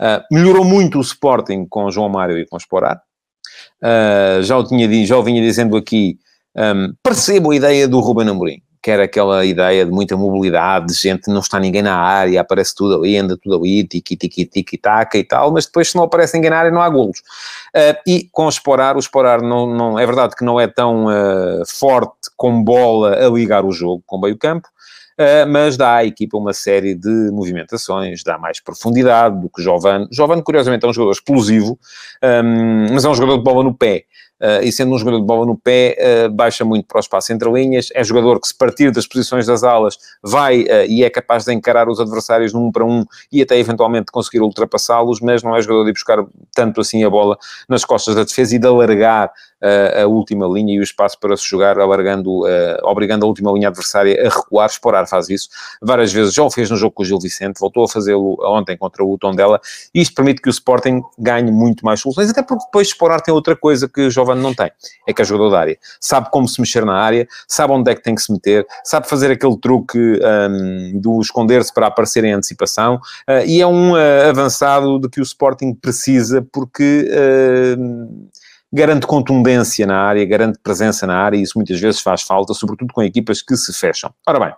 [0.00, 3.00] Uh, melhorou muito o Sporting com João Mário e com Esporar.
[4.42, 6.18] já, o tinha, já o vinha dizendo aqui,
[6.56, 10.94] um, percebo a ideia do Ruben Amorim que era aquela ideia de muita mobilidade, de
[10.94, 14.78] gente, não está ninguém na área, aparece tudo ali, anda tudo ali, tiki, tiki, tiki,
[14.78, 17.18] taca e tal, mas depois se não aparece ninguém na área não há golos.
[17.74, 21.06] Uh, e com o Esporar, o Esporar não, não, é verdade que não é tão
[21.06, 24.68] uh, forte com bola a ligar o jogo com meio campo,
[25.18, 30.06] Uh, mas dá à equipa uma série de movimentações, dá mais profundidade do que Giovane.
[30.12, 31.78] Giovane, curiosamente, é um jogador explosivo,
[32.22, 34.04] um, mas é um jogador de bola no pé.
[34.38, 35.96] Uh, e sendo um jogador de bola no pé,
[36.26, 39.46] uh, baixa muito para o espaço entre linhas, é jogador que se partir das posições
[39.46, 43.40] das alas vai uh, e é capaz de encarar os adversários num para um e
[43.40, 46.22] até eventualmente conseguir ultrapassá-los, mas não é jogador de buscar
[46.54, 49.32] tanto assim a bola nas costas da defesa e de alargar
[50.02, 52.42] a última linha e o espaço para se jogar, alargando,
[52.82, 54.68] obrigando a última linha adversária a recuar.
[54.68, 55.48] Esporar faz isso
[55.80, 58.76] várias vezes, já o fez no jogo com o Gil Vicente, voltou a fazê-lo ontem
[58.76, 59.58] contra o Tondela,
[59.94, 63.56] isto permite que o Sporting ganhe muito mais soluções, até porque depois Esporar tem outra
[63.56, 64.70] coisa que o Giovanni não tem,
[65.06, 65.78] é que é jogador da área.
[66.00, 69.08] Sabe como se mexer na área, sabe onde é que tem que se meter, sabe
[69.08, 74.28] fazer aquele truque um, do esconder-se para aparecer em antecipação, uh, e é um uh,
[74.28, 77.08] avançado de que o Sporting precisa, porque...
[77.10, 78.26] Uh,
[78.72, 82.92] garante contundência na área, garante presença na área, e isso muitas vezes faz falta, sobretudo
[82.92, 84.12] com equipas que se fecham.
[84.26, 84.52] Ora bem,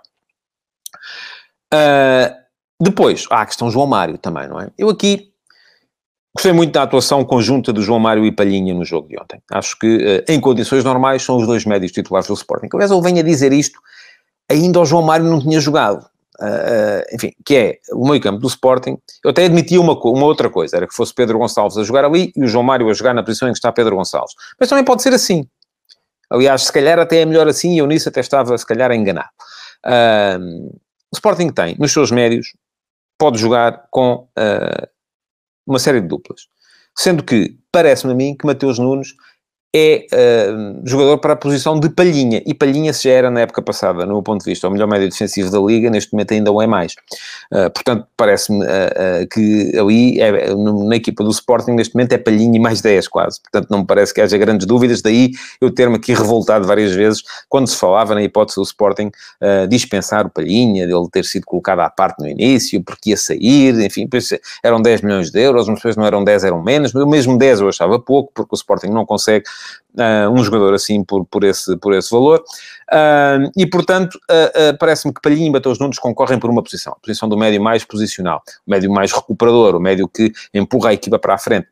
[1.74, 2.34] uh,
[2.80, 4.70] depois, há a questão João Mário também, não é?
[4.78, 5.27] Eu aqui
[6.34, 9.40] gostei muito da atuação conjunta de João Mário e Palhinha no jogo de ontem.
[9.50, 12.68] Acho que, uh, em condições normais, são os dois médios titulares do Sporting.
[12.72, 13.80] Aliás, eu venho a dizer isto,
[14.48, 16.06] ainda o João Mário não tinha jogado.
[16.40, 20.48] Uh, enfim, que é o meio campo do Sporting, eu até admitia uma, uma outra
[20.48, 23.12] coisa, era que fosse Pedro Gonçalves a jogar ali e o João Mário a jogar
[23.12, 24.34] na posição em que está Pedro Gonçalves.
[24.58, 25.48] Mas também pode ser assim.
[26.30, 28.94] Aliás, se calhar até é melhor assim, e eu nisso até estava, se calhar, a
[28.94, 29.30] enganar.
[29.84, 30.68] Uh,
[31.10, 32.52] o Sporting tem, nos seus médios,
[33.18, 34.88] pode jogar com uh,
[35.68, 36.42] uma série de duplas.
[36.96, 39.14] Sendo que, parece-me a mim, que Mateus Nunes
[39.74, 42.42] é uh, jogador para a posição de Palhinha.
[42.46, 44.88] E Palhinha se já era na época passada, no meu ponto de vista, o melhor
[44.88, 46.94] médio defensivo da Liga, neste momento ainda o é mais.
[47.52, 52.56] Uh, portanto, parece-me uh, que ali, é, na equipa do Sporting, neste momento é Palhinha
[52.56, 53.40] e mais 10 quase.
[53.42, 55.02] Portanto, não me parece que haja grandes dúvidas.
[55.02, 59.10] Daí eu ter-me aqui revoltado várias vezes quando se falava na hipótese do Sporting
[59.68, 64.08] dispensar o Palhinha, dele ter sido colocado à parte no início, porque ia sair, enfim,
[64.62, 67.60] eram 10 milhões de euros, mas depois não eram 10, eram menos, mas mesmo 10
[67.60, 69.44] eu achava pouco, porque o Sporting não consegue
[69.94, 72.42] uh, um jogador assim por, por, esse, por esse valor.
[72.90, 77.00] Uh, e, portanto, uh, parece-me que Palhinha e Mateus Nunes concorrem por uma posição, a
[77.00, 81.18] posição do médio mais posicional, o médio mais recuperador, o médio que empurra a equipa
[81.18, 81.68] para a frente.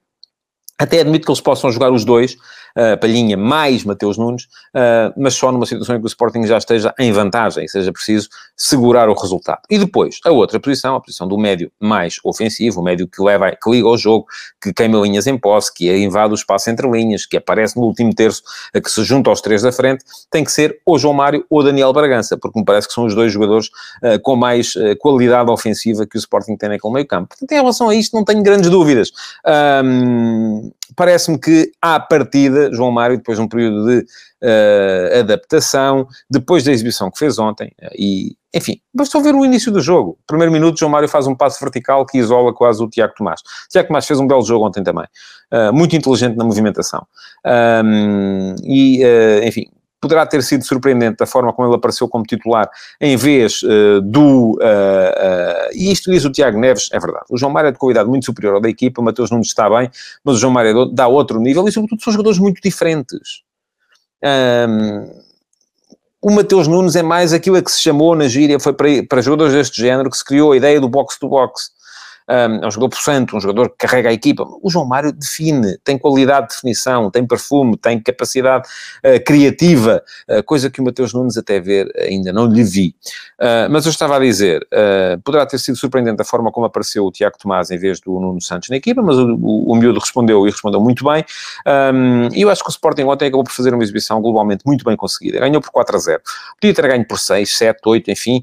[0.78, 2.36] Até admito que eles possam jogar os dois,
[2.76, 6.58] uh, Palhinha mais Mateus Nunes, uh, mas só numa situação em que o Sporting já
[6.58, 9.60] esteja em vantagem e seja preciso segurar o resultado.
[9.70, 13.50] E depois, a outra posição, a posição do médio mais ofensivo, o médio que leva,
[13.52, 14.26] que liga ao jogo,
[14.60, 18.14] que queima linhas em posse, que invade o espaço entre linhas, que aparece no último
[18.14, 18.42] terço,
[18.74, 21.62] a que se junta aos três da frente, tem que ser ou João Mário ou
[21.62, 23.68] Daniel Bragança, porque me parece que são os dois jogadores
[24.02, 27.28] uh, com mais qualidade ofensiva que o Sporting tem naquele meio campo.
[27.28, 29.10] Portanto, em relação a isto, não tenho grandes dúvidas.
[29.82, 33.98] Um, parece-me que, à partida, João Mário, depois de um período de
[34.42, 39.72] uh, adaptação, depois da exibição que fez ontem, uh, e, enfim, bastou ver o início
[39.72, 40.18] do jogo.
[40.26, 43.40] Primeiro minuto, João Mário faz um passo vertical que isola quase o Tiago Tomás.
[43.40, 45.06] O Tiago Tomás fez um belo jogo ontem também.
[45.52, 47.06] Uh, muito inteligente na movimentação.
[47.84, 49.02] Um, e,
[49.44, 49.66] enfim,
[50.00, 52.68] poderá ter sido surpreendente a forma como ele apareceu como titular
[53.00, 54.52] em vez uh, do.
[54.52, 57.24] Uh, uh, e isto diz o Tiago Neves, é verdade.
[57.30, 59.68] O João Mário é de qualidade muito superior ao da equipa, o Mateus não está
[59.68, 59.90] bem,
[60.24, 63.42] mas o João Mário é dá outro nível e, sobretudo, são jogadores muito diferentes.
[64.22, 65.26] Um,
[66.20, 69.22] o Mateus Nunes é mais aquilo a que se chamou na gíria, foi para, para
[69.22, 71.70] jogadores deste género que se criou a ideia do box-to-box.
[72.28, 74.44] É um jogador possante, um jogador que carrega a equipa.
[74.60, 78.68] O João Mário define, tem qualidade de definição, tem perfume, tem capacidade
[79.04, 82.94] uh, criativa, uh, coisa que o Mateus Nunes até ver ainda não lhe vi.
[83.40, 84.66] Uh, mas eu estava a dizer,
[85.24, 88.40] poderá ter sido surpreendente a forma como apareceu o Tiago Tomás em vez do Nuno
[88.40, 91.24] Santos na equipa, mas o, o, o miúdo respondeu e respondeu muito bem.
[91.94, 94.84] Um, e eu acho que o Sporting ontem acabou por fazer uma exibição globalmente muito
[94.84, 95.38] bem conseguida.
[95.38, 96.22] Ganhou por 4 a 0.
[96.60, 98.42] Podia ter ganho por 6, 7, 8, enfim.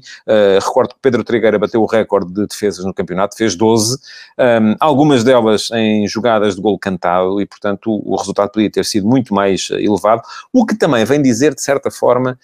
[0.60, 3.98] recordo que Pedro Trigueira bateu o recorde de defesas no campeonato, fez 12 12,
[4.38, 8.84] um, algumas delas em jogadas de gol cantado, e portanto o, o, resultado podia ter
[8.84, 12.38] sido muito mais eh, elevado, o que também vem dizer, de certa forma,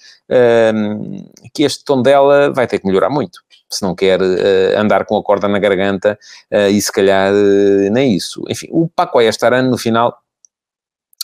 [0.75, 3.41] um, que este tom dela vai ter que melhorar muito
[3.73, 6.19] se não quer uh, andar com a corda na garganta
[6.53, 8.43] uh, e se calhar uh, nem isso.
[8.49, 10.19] Enfim, o Paco ano no final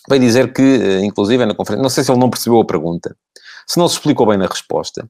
[0.08, 3.16] vai dizer que, inclusive na conferência, não sei se ele não percebeu a pergunta,
[3.66, 5.08] se não se explicou bem na resposta,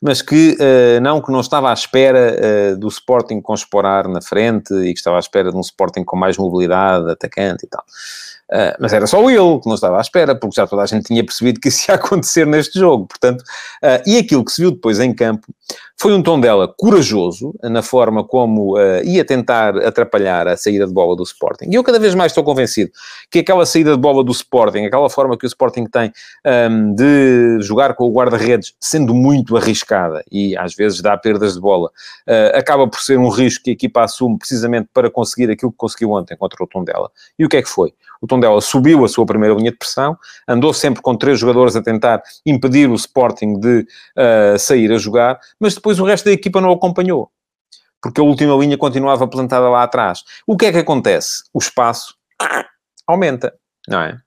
[0.00, 4.20] mas que uh, não, que não estava à espera uh, do Sporting com Sporar na
[4.20, 7.84] frente e que estava à espera de um Sporting com mais mobilidade, atacante e tal.
[8.52, 11.06] Uh, mas era só ele que não estava à espera, porque já toda a gente
[11.06, 13.06] tinha percebido que isso ia acontecer neste jogo.
[13.06, 15.48] Portanto, uh, e aquilo que se viu depois em campo
[15.98, 20.92] foi um tom dela corajoso na forma como uh, ia tentar atrapalhar a saída de
[20.92, 21.70] bola do Sporting.
[21.70, 22.92] E eu cada vez mais estou convencido
[23.30, 26.12] que aquela saída de bola do Sporting, aquela forma que o Sporting tem
[26.70, 31.60] um, de jogar com o guarda-redes, sendo muito arriscada e às vezes dá perdas de
[31.60, 31.90] bola,
[32.54, 36.12] acaba por ser um risco que a equipa assume precisamente para conseguir aquilo que conseguiu
[36.12, 37.10] ontem contra o tom dela.
[37.38, 37.92] E o que é que foi?
[38.26, 41.82] O Tondela subiu a sua primeira linha de pressão, andou sempre com três jogadores a
[41.82, 43.86] tentar impedir o Sporting de
[44.18, 47.30] uh, sair a jogar, mas depois o resto da equipa não acompanhou.
[48.02, 50.24] Porque a última linha continuava plantada lá atrás.
[50.44, 51.44] O que é que acontece?
[51.54, 52.16] O espaço
[53.06, 53.54] aumenta,
[53.88, 54.18] não é?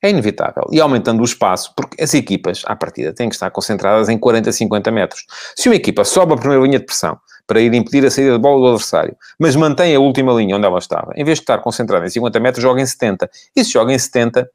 [0.00, 0.62] É inevitável.
[0.70, 4.52] E aumentando o espaço, porque as equipas, à partida, têm que estar concentradas em 40,
[4.52, 5.24] 50 metros.
[5.56, 8.38] Se uma equipa sobe a primeira linha de pressão para ir impedir a saída de
[8.38, 11.58] bola do adversário, mas mantém a última linha onde ela estava, em vez de estar
[11.58, 13.28] concentrada em 50 metros, joga em 70.
[13.56, 14.48] E se joga em 70,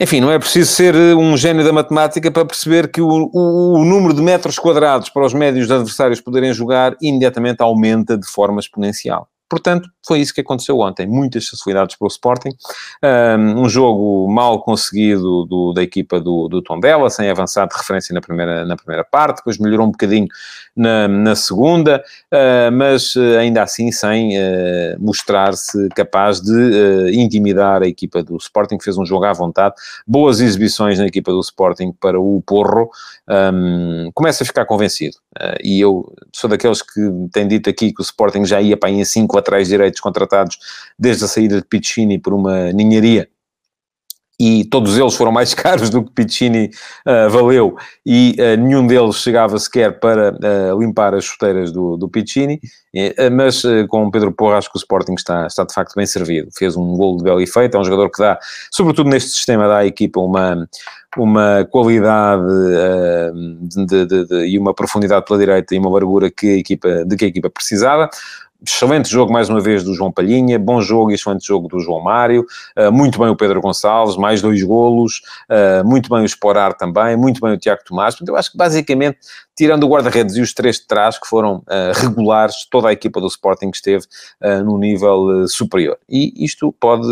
[0.00, 3.80] enfim, não é preciso ser eh, um gênio da matemática para perceber que o, o,
[3.80, 8.60] o, número de metros quadrados para os médios adversários poderem jogar imediatamente aumenta de forma
[8.60, 9.28] exponencial.
[9.48, 11.06] Portanto, foi isso que aconteceu ontem.
[11.06, 12.50] Muitas facilidades para o Sporting.
[13.56, 18.20] Um jogo mal conseguido do, da equipa do, do Tondela, sem avançar de referência na
[18.20, 19.38] primeira, na primeira parte.
[19.38, 20.26] Depois melhorou um bocadinho
[20.76, 27.88] na, na segunda, uh, mas uh, ainda assim sem uh, mostrar-se capaz de intimidar a
[27.88, 29.74] equipa do Sporting, que fez um jogo à vontade.
[30.06, 32.90] Boas exibições na equipa do Sporting para o Porro.
[34.14, 35.16] Começa a ficar convencido.
[35.62, 37.00] E eu sou daqueles que
[37.32, 40.58] têm dito aqui que o Sporting já ia para aí em 5 laterais direitos contratados
[40.98, 43.28] desde a saída de Piccini por uma ninharia.
[44.40, 46.70] E todos eles foram mais caros do que Piccini
[47.04, 52.08] uh, valeu, e uh, nenhum deles chegava sequer para uh, limpar as chuteiras do, do
[52.08, 52.60] Piccini,
[53.32, 56.48] mas com Pedro Porra acho que o Sporting está, está de facto bem servido.
[56.56, 58.38] Fez um gol de belo efeito, é um jogador que dá,
[58.72, 60.66] sobretudo neste sistema, dá à equipa uma,
[61.22, 62.44] uma qualidade
[63.62, 67.24] de, de, de, e uma profundidade pela direita e uma largura que equipa, de que
[67.24, 68.08] a equipa precisava.
[68.66, 72.02] Excelente jogo mais uma vez do João Palhinha, bom jogo e excelente jogo do João
[72.02, 72.44] Mário,
[72.76, 77.16] uh, muito bem o Pedro Gonçalves, mais dois golos, uh, muito bem o Esporar também,
[77.16, 79.16] muito bem o Tiago Tomás, eu acho que basicamente,
[79.58, 83.20] tirando o guarda-redes e os três de trás, que foram uh, regulares, toda a equipa
[83.20, 84.06] do Sporting esteve
[84.64, 85.98] num nível superior.
[86.08, 87.08] E isto pode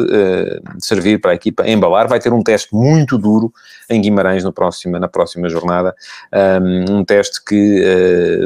[0.79, 3.53] servir para a equipa embalar, vai ter um teste muito duro
[3.91, 5.95] em Guimarães no próximo, na próxima jornada,
[6.63, 7.83] um, um teste que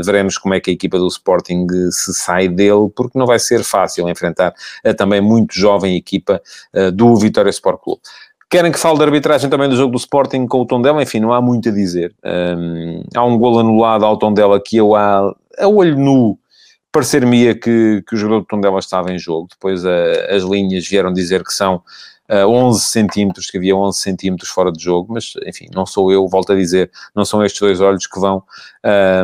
[0.02, 3.62] veremos como é que a equipa do Sporting se sai dele, porque não vai ser
[3.62, 6.40] fácil enfrentar a também muito jovem equipa
[6.74, 8.00] uh, do Vitória Sport Clube.
[8.50, 11.00] Querem que fale de arbitragem também do jogo do Sporting com o Tondela?
[11.00, 12.12] Enfim, não há muito a dizer.
[12.24, 16.36] Um, há um gol anulado ao Tondela que eu, a, a olho nu,
[16.90, 19.46] parecer-me que, que o jogador do Tondela estava em jogo.
[19.50, 21.76] Depois a, as linhas vieram dizer que são
[22.28, 26.26] uh, 11 centímetros, que havia 11 centímetros fora de jogo, mas enfim, não sou eu,
[26.26, 28.42] volto a dizer, não são estes dois olhos que vão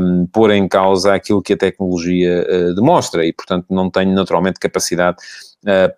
[0.00, 4.60] um, pôr em causa aquilo que a tecnologia uh, demonstra e, portanto, não tenho naturalmente
[4.60, 5.16] capacidade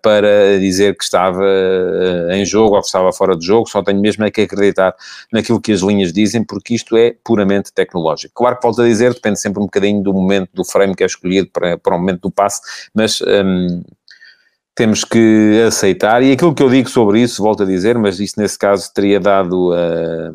[0.01, 4.01] para dizer que estava uh, em jogo ou que estava fora de jogo, só tenho
[4.01, 4.95] mesmo é que acreditar
[5.31, 8.33] naquilo que as linhas dizem, porque isto é puramente tecnológico.
[8.33, 11.05] Claro que volto a dizer, depende sempre um bocadinho do momento, do frame que é
[11.05, 12.61] escolhido para, para o momento do passe,
[12.93, 13.83] mas um,
[14.73, 18.35] temos que aceitar, e aquilo que eu digo sobre isso, volto a dizer, mas isso
[18.37, 20.31] nesse caso teria dado a,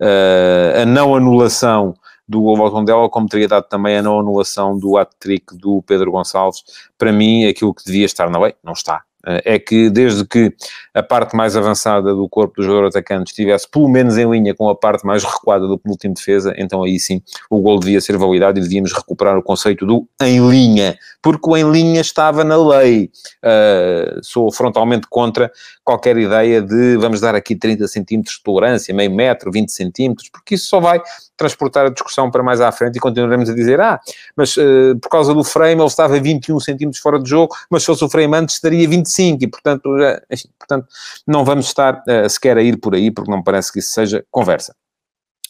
[0.00, 1.94] a, a não anulação
[2.28, 6.64] do gol Tondela, como teria dado também a não anulação do hat-trick do Pedro Gonçalves.
[6.98, 9.02] Para mim, aquilo que devia estar na lei, não está.
[9.26, 10.54] Eh, é que desde que
[10.96, 14.66] a parte mais avançada do corpo do jogador atacante estivesse pelo menos em linha com
[14.70, 18.58] a parte mais recuada do último defesa, então aí sim o gol devia ser validado
[18.58, 23.10] e devíamos recuperar o conceito do em linha, porque o em linha estava na lei.
[23.44, 25.52] Uh, sou frontalmente contra
[25.84, 30.54] qualquer ideia de vamos dar aqui 30 centímetros de tolerância, meio metro, 20 centímetros, porque
[30.54, 31.02] isso só vai
[31.36, 34.00] transportar a discussão para mais à frente e continuaremos a dizer, ah,
[34.34, 37.86] mas uh, por causa do frame ele estava 21 centímetros fora de jogo, mas se
[37.86, 39.90] fosse o frame antes estaria 25 e, portanto,
[40.30, 40.85] enfim, portanto
[41.26, 44.24] não vamos estar uh, sequer a ir por aí, porque não parece que isso seja
[44.30, 44.74] conversa.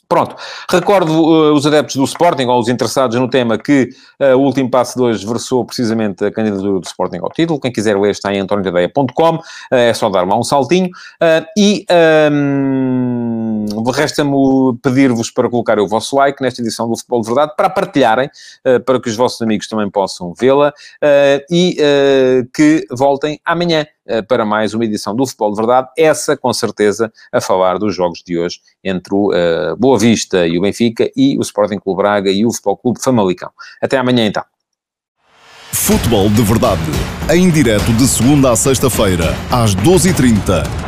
[0.09, 0.37] Pronto,
[0.71, 3.89] recordo uh, os adeptos do Sporting, ou os interessados no tema, que
[4.21, 7.59] uh, o último passo de hoje versou precisamente a candidatura do Sporting ao título.
[7.59, 10.91] Quem quiser ler está em antoniotadeia.com, uh, é só dar lá um saltinho.
[11.57, 11.85] E
[12.31, 17.69] um, resta-me pedir-vos para colocar o vosso like nesta edição do Futebol de Verdade, para
[17.69, 18.31] partilharem,
[18.85, 20.73] para que os vossos amigos também possam vê-la
[21.51, 21.77] e
[22.55, 23.87] que voltem amanhã.
[24.07, 27.95] Eh, para mais uma edição do Futebol de Verdade, essa com certeza a falar dos
[27.95, 32.03] jogos de hoje entre o uh, Boa Vista e o Benfica e o Sporting Clube
[32.03, 33.51] Braga e o Futebol Clube Famalicão.
[33.83, 34.45] Até amanhã então.
[35.73, 36.81] Futebol de Verdade,
[37.33, 40.86] em direto de segunda a sexta-feira, às 12h30